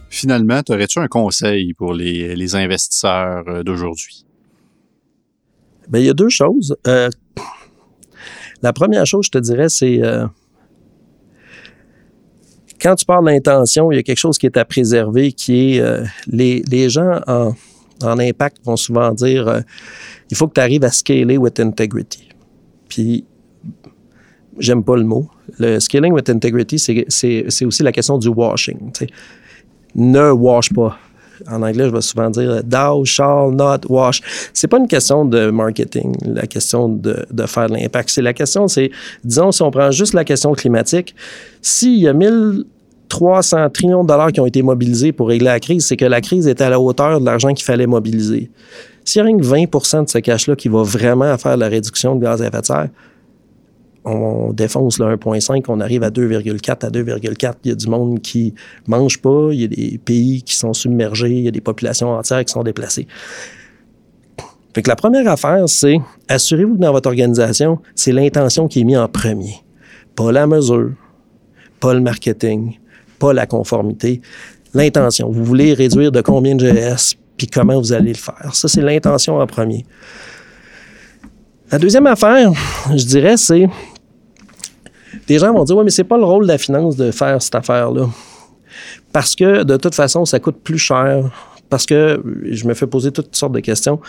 Finalement, 0.08 0.60
aurais-tu 0.68 0.98
un 0.98 1.08
conseil 1.08 1.72
pour 1.72 1.94
les 1.94 2.54
investisseurs 2.54 3.42
euh, 3.48 3.62
d'aujourd'hui? 3.62 4.26
Bien, 5.90 6.00
il 6.00 6.06
y 6.06 6.10
a 6.10 6.14
deux 6.14 6.28
choses. 6.28 6.76
Euh, 6.86 7.10
la 8.62 8.72
première 8.72 9.06
chose, 9.06 9.26
je 9.26 9.30
te 9.30 9.38
dirais, 9.38 9.68
c'est 9.68 10.02
euh, 10.02 10.26
quand 12.80 12.94
tu 12.94 13.04
parles 13.04 13.24
d'intention, 13.26 13.90
il 13.90 13.96
y 13.96 13.98
a 13.98 14.02
quelque 14.02 14.18
chose 14.18 14.38
qui 14.38 14.46
est 14.46 14.56
à 14.56 14.64
préserver, 14.64 15.32
qui 15.32 15.76
est 15.76 15.80
euh, 15.80 16.04
les, 16.28 16.62
les, 16.70 16.88
gens 16.88 17.20
en, 17.26 17.54
en, 18.02 18.18
impact 18.18 18.58
vont 18.64 18.76
souvent 18.76 19.12
dire 19.12 19.62
il 20.30 20.36
faut 20.36 20.46
que 20.46 20.54
tu 20.54 20.60
arrives 20.60 20.84
à 20.84 20.90
scaler 20.90 21.36
with 21.36 21.58
integrity. 21.58 22.28
Puis, 22.88 23.24
j'aime 24.58 24.84
pas 24.84 24.96
le 24.96 25.04
mot. 25.04 25.28
Le 25.58 25.80
scaling 25.80 26.12
with 26.12 26.30
integrity, 26.30 26.78
c'est 26.78 27.64
aussi 27.64 27.82
la 27.82 27.92
question 27.92 28.16
du 28.16 28.28
washing. 28.28 28.92
Ne 29.94 30.30
wash 30.30 30.72
pas 30.72 30.96
en 31.48 31.62
anglais, 31.62 31.84
je 31.84 31.94
vais 31.94 32.00
souvent 32.00 32.30
dire 32.30 32.62
thou 32.64 33.04
shall 33.04 33.50
not 33.52 33.80
wash. 33.88 34.20
C'est 34.52 34.68
pas 34.68 34.78
une 34.78 34.88
question 34.88 35.24
de 35.24 35.50
marketing, 35.50 36.14
la 36.24 36.46
question 36.46 36.88
de, 36.88 37.24
faire 37.46 37.68
de 37.68 37.74
l'impact. 37.74 38.10
C'est 38.10 38.22
la 38.22 38.32
question, 38.32 38.68
c'est, 38.68 38.90
disons, 39.24 39.52
si 39.52 39.62
on 39.62 39.70
prend 39.70 39.90
juste 39.90 40.14
la 40.14 40.24
question 40.24 40.52
climatique, 40.52 41.14
s'il 41.62 41.98
y 41.98 42.08
a 42.08 42.12
1300 42.12 43.70
trillions 43.70 44.02
de 44.02 44.08
dollars 44.08 44.32
qui 44.32 44.40
ont 44.40 44.46
été 44.46 44.62
mobilisés 44.62 45.12
pour 45.12 45.28
régler 45.28 45.46
la 45.46 45.60
crise, 45.60 45.86
c'est 45.86 45.96
que 45.96 46.04
la 46.04 46.20
crise 46.20 46.46
était 46.48 46.64
à 46.64 46.70
la 46.70 46.80
hauteur 46.80 47.20
de 47.20 47.24
l'argent 47.24 47.52
qu'il 47.52 47.64
fallait 47.64 47.86
mobiliser. 47.86 48.50
S'il 49.04 49.20
y 49.20 49.22
a 49.22 49.24
rien 49.24 49.38
que 49.38 49.44
20% 49.44 50.04
de 50.04 50.10
ce 50.10 50.18
cash-là 50.18 50.56
qui 50.56 50.68
va 50.68 50.82
vraiment 50.82 51.36
faire 51.38 51.56
la 51.56 51.68
réduction 51.68 52.14
de 52.16 52.22
gaz 52.22 52.42
à 52.42 52.46
effet 52.46 52.60
de 52.60 52.66
serre, 52.66 52.88
on 54.04 54.52
défonce 54.52 54.98
le 54.98 55.16
1,5, 55.16 55.64
on 55.68 55.80
arrive 55.80 56.02
à 56.02 56.10
2,4, 56.10 56.86
à 56.86 56.90
2,4. 56.90 57.54
Il 57.64 57.68
y 57.68 57.72
a 57.72 57.74
du 57.74 57.86
monde 57.86 58.20
qui 58.20 58.54
mange 58.86 59.20
pas, 59.20 59.48
il 59.52 59.60
y 59.60 59.64
a 59.64 59.68
des 59.68 60.00
pays 60.02 60.42
qui 60.42 60.54
sont 60.54 60.72
submergés, 60.72 61.30
il 61.30 61.44
y 61.44 61.48
a 61.48 61.50
des 61.50 61.60
populations 61.60 62.10
entières 62.10 62.44
qui 62.44 62.52
sont 62.52 62.62
déplacées. 62.62 63.06
Fait 64.74 64.86
la 64.86 64.96
première 64.96 65.28
affaire, 65.28 65.68
c'est 65.68 65.98
assurez-vous 66.28 66.76
que 66.76 66.80
dans 66.80 66.92
votre 66.92 67.08
organisation, 67.08 67.80
c'est 67.94 68.12
l'intention 68.12 68.68
qui 68.68 68.80
est 68.80 68.84
mise 68.84 68.98
en 68.98 69.08
premier. 69.08 69.56
Pas 70.14 70.32
la 70.32 70.46
mesure, 70.46 70.92
pas 71.80 71.92
le 71.92 72.00
marketing, 72.00 72.78
pas 73.18 73.32
la 73.32 73.46
conformité. 73.46 74.20
L'intention. 74.72 75.30
Vous 75.30 75.44
voulez 75.44 75.74
réduire 75.74 76.12
de 76.12 76.20
combien 76.20 76.54
de 76.54 76.70
GS, 76.70 77.16
puis 77.36 77.48
comment 77.48 77.80
vous 77.80 77.92
allez 77.92 78.12
le 78.12 78.18
faire. 78.18 78.50
Ça, 78.54 78.68
c'est 78.68 78.82
l'intention 78.82 79.38
en 79.38 79.46
premier. 79.46 79.84
La 81.72 81.78
deuxième 81.78 82.06
affaire, 82.06 82.52
je 82.96 83.04
dirais, 83.04 83.36
c'est 83.36 83.68
des 85.30 85.38
gens 85.38 85.52
vont 85.52 85.62
dire 85.62 85.76
Oui, 85.76 85.84
mais 85.84 85.90
c'est 85.90 86.04
pas 86.04 86.18
le 86.18 86.24
rôle 86.24 86.42
de 86.42 86.48
la 86.48 86.58
finance 86.58 86.96
de 86.96 87.12
faire 87.12 87.40
cette 87.40 87.54
affaire-là. 87.54 88.08
Parce 89.12 89.36
que 89.36 89.62
de 89.62 89.76
toute 89.76 89.94
façon, 89.94 90.24
ça 90.24 90.40
coûte 90.40 90.56
plus 90.62 90.78
cher. 90.78 91.30
Parce 91.68 91.86
que 91.86 92.20
je 92.42 92.66
me 92.66 92.74
fais 92.74 92.88
poser 92.88 93.12
toutes 93.12 93.36
sortes 93.36 93.52
de 93.52 93.60
questions. 93.60 94.00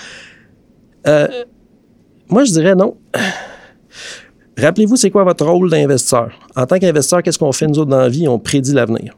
Euh, 1.07 1.27
moi, 2.27 2.43
je 2.43 2.51
dirais 2.51 2.73
non. 2.73 2.97
Rappelez-vous, 4.57 4.95
c'est 4.95 5.11
quoi 5.11 5.23
votre 5.23 5.45
rôle 5.45 5.69
d'investisseur? 5.69 6.31
En 6.55 6.65
tant 6.65 6.79
qu'investisseur, 6.79 7.21
qu'est-ce 7.21 7.37
qu'on 7.37 7.51
fait 7.51 7.67
nous 7.67 7.77
autres 7.77 7.91
dans 7.91 7.99
la 7.99 8.09
vie? 8.09 8.27
On 8.27 8.39
prédit 8.39 8.73
l'avenir. 8.73 9.15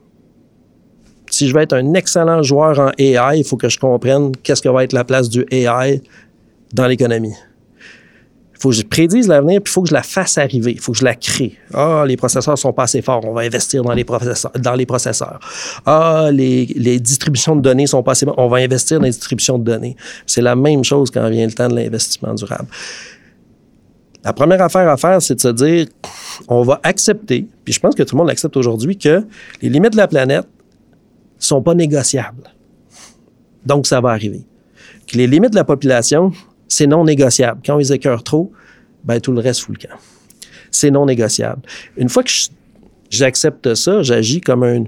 Si 1.29 1.47
je 1.47 1.53
veux 1.55 1.61
être 1.61 1.73
un 1.73 1.93
excellent 1.93 2.43
joueur 2.43 2.79
en 2.79 2.91
AI, 2.97 3.39
il 3.39 3.43
faut 3.45 3.55
que 3.57 3.69
je 3.69 3.79
comprenne 3.79 4.35
qu'est-ce 4.43 4.61
que 4.61 4.69
va 4.69 4.83
être 4.83 4.93
la 4.93 5.05
place 5.05 5.29
du 5.29 5.45
AI 5.51 6.01
dans 6.73 6.85
l'économie 6.85 7.33
faut 8.59 8.69
que 8.69 8.75
je 8.75 8.83
prédise 8.83 9.27
l'avenir, 9.27 9.61
puis 9.61 9.71
il 9.71 9.73
faut 9.73 9.81
que 9.81 9.89
je 9.89 9.93
la 9.93 10.03
fasse 10.03 10.37
arriver. 10.37 10.71
Il 10.71 10.79
faut 10.79 10.93
que 10.93 10.97
je 10.99 11.03
la 11.03 11.15
crée. 11.15 11.57
Ah, 11.73 12.03
les 12.07 12.15
processeurs 12.15 12.57
sont 12.57 12.71
pas 12.71 12.83
assez 12.83 13.01
forts. 13.01 13.25
On 13.25 13.33
va 13.33 13.41
investir 13.41 13.83
dans 13.83 13.93
les 13.93 14.03
processeurs. 14.03 14.51
Dans 14.59 14.75
les 14.75 14.85
processeurs. 14.85 15.39
Ah, 15.85 16.29
les, 16.31 16.65
les 16.75 16.99
distributions 16.99 17.55
de 17.55 17.61
données 17.61 17.87
sont 17.87 18.03
pas 18.03 18.13
assez 18.13 18.25
bonnes. 18.25 18.35
On 18.37 18.47
va 18.47 18.57
investir 18.57 18.99
dans 18.99 19.05
les 19.05 19.11
distributions 19.11 19.57
de 19.57 19.63
données. 19.63 19.95
C'est 20.25 20.41
la 20.41 20.55
même 20.55 20.83
chose 20.83 21.11
quand 21.11 21.27
vient 21.29 21.45
le 21.45 21.51
temps 21.51 21.67
de 21.67 21.75
l'investissement 21.75 22.33
durable. 22.33 22.67
La 24.23 24.31
première 24.31 24.61
affaire 24.61 24.87
à 24.87 24.95
faire, 24.95 25.21
c'est 25.21 25.35
de 25.35 25.41
se 25.41 25.49
dire, 25.49 25.87
on 26.47 26.63
va 26.63 26.79
accepter, 26.83 27.45
puis 27.65 27.73
je 27.73 27.79
pense 27.79 27.93
que 27.93 28.03
tout 28.03 28.15
le 28.15 28.19
monde 28.19 28.29
l'accepte 28.29 28.55
aujourd'hui, 28.55 28.97
que 28.97 29.25
les 29.61 29.69
limites 29.69 29.91
de 29.91 29.97
la 29.97 30.07
planète 30.07 30.47
sont 31.37 31.61
pas 31.61 31.73
négociables. 31.73 32.49
Donc, 33.65 33.85
ça 33.85 33.99
va 33.99 34.11
arriver. 34.11 34.45
Que 35.07 35.17
les 35.17 35.27
limites 35.27 35.51
de 35.51 35.57
la 35.57 35.65
population 35.65 36.31
c'est 36.67 36.87
non 36.87 37.03
négociable. 37.03 37.61
Quand 37.65 37.79
ils 37.79 37.91
écœurent 37.91 38.23
trop, 38.23 38.51
ben, 39.03 39.19
tout 39.19 39.31
le 39.31 39.39
reste 39.39 39.61
fout 39.61 39.75
le 39.79 39.87
camp. 39.87 39.95
C'est 40.71 40.91
non 40.91 41.05
négociable. 41.05 41.61
Une 41.97 42.09
fois 42.09 42.23
que 42.23 42.31
j'accepte 43.09 43.75
ça, 43.75 44.01
j'agis 44.01 44.41
comme 44.41 44.63
un, 44.63 44.83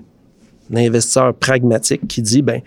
investisseur 0.74 1.34
pragmatique 1.36 2.08
qui 2.08 2.22
dit, 2.22 2.42
ben, 2.42 2.62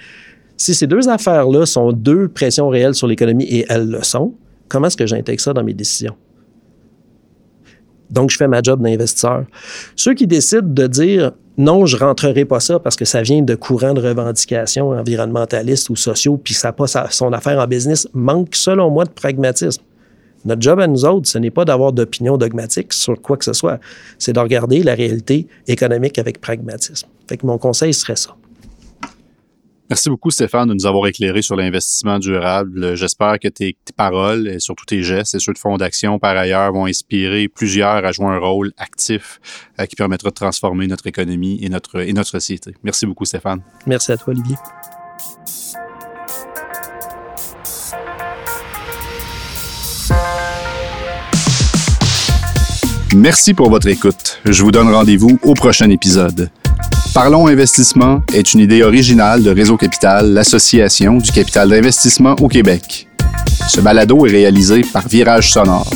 si 0.57 0.75
ces 0.75 0.87
deux 0.87 1.09
affaires-là 1.09 1.67
sont 1.67 1.93
deux 1.93 2.29
pressions 2.29 2.69
réelles 2.69 2.95
sur 2.95 3.07
l'économie 3.07 3.45
et 3.45 3.67
elles 3.69 3.89
le 3.89 4.03
sont, 4.03 4.35
comment 4.69 4.87
est-ce 4.87 4.97
que 4.97 5.07
j'intègre 5.07 5.41
ça 5.41 5.53
dans 5.53 5.65
mes 5.65 5.75
décisions? 5.75 6.15
Donc, 8.11 8.31
je 8.31 8.37
fais 8.37 8.49
ma 8.49 8.63
job 8.63 8.83
d'investisseur. 8.83 9.45
Ceux 9.97 10.15
qui 10.15 10.27
décident 10.27 10.69
de 10.69 10.87
dire 10.87 11.33
non, 11.59 11.87
je 11.87 11.97
rentrerai 11.97 12.45
pas 12.45 12.61
ça 12.61 12.79
parce 12.79 12.95
que 12.95 13.05
ça 13.05 13.23
vient 13.23 13.43
de 13.43 13.57
courants 13.57 13.93
de 13.93 14.01
revendications 14.01 14.91
environnementalistes 14.91 15.91
ou 15.91 15.97
sociaux, 15.97 16.41
puis 16.43 16.55
ça 16.55 16.69
n'a 16.69 16.73
pas 16.73 16.87
son 16.87 17.33
affaire 17.33 17.59
en 17.59 17.67
business, 17.67 18.09
manquent, 18.15 18.55
selon 18.55 18.91
moi, 18.91 19.05
de 19.05 19.11
pragmatisme. 19.11 19.83
Notre 20.45 20.63
job 20.63 20.79
à 20.79 20.87
nous 20.87 21.05
autres, 21.05 21.29
ce 21.29 21.37
n'est 21.37 21.51
pas 21.51 21.65
d'avoir 21.65 21.93
d'opinion 21.93 22.37
dogmatique 22.37 22.93
sur 22.93 23.21
quoi 23.21 23.37
que 23.37 23.45
ce 23.45 23.53
soit, 23.53 23.81
c'est 24.19 24.33
de 24.33 24.39
regarder 24.39 24.85
la 24.85 24.95
réalité 24.95 25.49
économique 25.67 26.19
avec 26.19 26.41
pragmatisme. 26.41 27.09
Fait 27.29 27.37
que 27.37 27.45
mon 27.45 27.59
conseil 27.59 27.93
serait 27.93 28.17
ça. 28.17 28.37
Merci 29.91 30.11
beaucoup, 30.11 30.31
Stéphane, 30.31 30.69
de 30.69 30.75
nous 30.75 30.87
avoir 30.87 31.07
éclairé 31.07 31.41
sur 31.41 31.57
l'investissement 31.57 32.19
durable. 32.19 32.95
J'espère 32.95 33.39
que 33.39 33.49
tes, 33.49 33.77
paroles 33.97 34.47
et 34.47 34.61
surtout 34.61 34.85
tes 34.85 35.03
gestes 35.03 35.35
et 35.35 35.39
ceux 35.39 35.55
de 35.55 35.59
Fonds 35.59 35.79
d'Action, 35.79 36.19
par 36.19 36.37
ailleurs, 36.37 36.71
vont 36.73 36.85
inspirer 36.85 37.49
plusieurs 37.49 38.05
à 38.05 38.13
jouer 38.13 38.27
un 38.27 38.39
rôle 38.39 38.73
actif 38.77 39.41
euh, 39.81 39.87
qui 39.87 39.97
permettra 39.97 40.29
de 40.29 40.35
transformer 40.35 40.87
notre 40.87 41.07
économie 41.07 41.59
et 41.63 41.71
notre, 41.71 42.01
et 42.01 42.13
notre 42.13 42.29
société. 42.29 42.75
Merci 42.83 43.07
beaucoup, 43.07 43.25
Stéphane. 43.25 43.63
Merci 43.87 44.13
à 44.13 44.19
toi, 44.19 44.35
Olivier. 44.35 44.57
Merci 53.17 53.55
pour 53.55 53.71
votre 53.71 53.89
écoute. 53.89 54.39
Je 54.45 54.63
vous 54.63 54.71
donne 54.71 54.93
rendez-vous 54.93 55.39
au 55.43 55.55
prochain 55.55 55.89
épisode. 55.89 56.51
Parlons 57.15 57.49
Investissement 57.49 58.23
est 58.33 58.55
une 58.55 58.61
idée 58.61 58.83
originale 58.83 59.43
de 59.43 59.51
Réseau 59.51 59.77
Capital, 59.77 60.33
l'association 60.33 61.19
du 61.19 61.33
capital 61.33 61.69
d'investissement 61.69 62.37
au 62.41 62.49
Québec. 62.49 63.09
Ce 63.69 63.81
balado 63.81 64.27
est 64.27 64.31
réalisé 64.31 64.83
par 64.93 65.09
Virage 65.09 65.53
Sonore. 65.53 65.91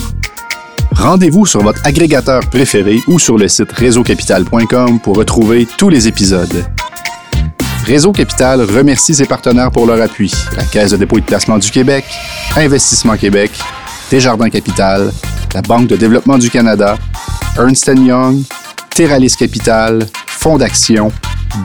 Rendez-vous 0.93 1.47
sur 1.47 1.63
votre 1.63 1.81
agrégateur 1.87 2.41
préféré 2.51 3.01
ou 3.07 3.19
sur 3.19 3.39
le 3.39 3.49
site 3.49 3.73
réseaucapital.com 3.73 5.01
pour 5.01 5.17
retrouver 5.17 5.67
tous 5.79 5.89
les 5.89 6.09
épisodes. 6.09 6.65
Réseau 7.87 8.13
Capital 8.13 8.61
remercie 8.63 9.15
ses 9.15 9.27
partenaires 9.27 9.71
pour 9.71 9.87
leur 9.87 10.01
appui. 10.01 10.33
La 10.57 10.65
Caisse 10.65 10.93
de 10.93 10.97
dépôt 10.97 11.19
et 11.19 11.21
de 11.21 11.27
placement 11.27 11.59
du 11.59 11.71
Québec, 11.71 12.05
Investissement 12.57 13.17
Québec, 13.17 13.51
Desjardins 14.11 14.51
Capital, 14.51 15.13
la 15.55 15.63
Banque 15.63 15.89
de 15.89 15.97
développement 15.97 16.39
du 16.39 16.51
Canada, 16.51 16.97
Ernst 17.57 17.91
Young, 17.97 18.43
Terralis 18.95 19.37
Capital, 19.39 20.07
Fonds 20.27 20.59
d'action, 20.59 21.11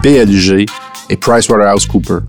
BLG 0.01 0.65
et 1.09 1.17
PricewaterhouseCoopers. 1.17 2.21